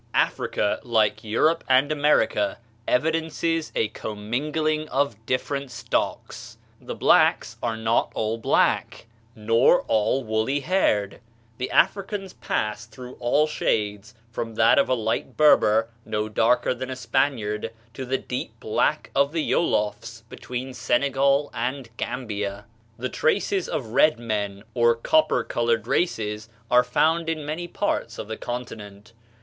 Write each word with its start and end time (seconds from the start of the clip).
Africa, 0.15 0.79
like 0.81 1.23
Europe 1.23 1.63
and 1.69 1.91
America, 1.91 2.57
evidences 2.87 3.71
a 3.75 3.89
commingling 3.89 4.89
of 4.89 5.23
different 5.27 5.69
stocks: 5.69 6.57
the 6.81 6.95
blacks 6.95 7.55
are 7.61 7.77
not 7.77 8.11
all 8.15 8.39
black, 8.39 9.05
nor 9.35 9.83
all 9.83 10.23
woolly 10.23 10.61
haired; 10.61 11.19
the 11.59 11.69
Africans 11.69 12.33
pass 12.33 12.87
through 12.87 13.13
all 13.19 13.45
shades, 13.45 14.15
from 14.31 14.55
that 14.55 14.79
of 14.79 14.89
a 14.89 14.95
light 14.95 15.37
Berber, 15.37 15.87
no 16.03 16.27
darker 16.27 16.73
than 16.73 16.89
the 16.89 16.95
Spaniard, 16.95 17.71
to 17.93 18.03
the 18.03 18.17
deep 18.17 18.59
black 18.59 19.11
of 19.13 19.31
the 19.33 19.51
Iolofs, 19.51 20.23
between 20.29 20.73
Senegal 20.73 21.51
and 21.53 21.95
Gambia. 21.97 22.65
The 22.97 23.09
traces 23.09 23.69
of 23.69 23.85
red 23.89 24.17
men 24.17 24.63
or 24.73 24.95
copper 24.95 25.43
colored 25.43 25.85
races 25.85 26.49
are 26.71 26.83
found 26.83 27.29
in 27.29 27.45
many 27.45 27.67
parts 27.67 28.17
of 28.17 28.27
the 28.27 28.35
continent. 28.37 29.13